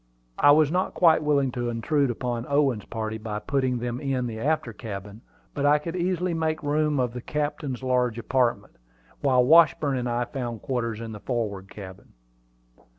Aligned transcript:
I 0.39 0.49
was 0.49 0.71
not 0.71 0.95
quite 0.95 1.21
willing 1.21 1.51
to 1.51 1.69
intrude 1.69 2.09
upon 2.09 2.47
Owen's 2.49 2.85
party 2.85 3.19
by 3.19 3.37
putting 3.37 3.77
them 3.77 3.99
in 4.01 4.25
the 4.25 4.39
after 4.39 4.73
cabin; 4.73 5.21
but 5.53 5.63
I 5.63 5.77
could 5.77 5.95
easily 5.95 6.33
make 6.33 6.61
two 6.61 6.69
rooms 6.69 6.99
of 7.01 7.13
the 7.13 7.21
captain's 7.21 7.83
large 7.83 8.17
apartment, 8.17 8.77
while 9.19 9.45
Washburn 9.45 9.99
and 9.99 10.09
I 10.09 10.25
found 10.25 10.63
quarters 10.63 11.01
in 11.01 11.11
the 11.11 11.19
forward 11.19 11.69
cabin. 11.69 12.13